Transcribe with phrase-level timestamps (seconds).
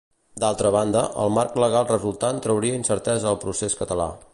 [0.43, 4.15] D'altra banda, el marc legal resultant trauria incertesa al procés català.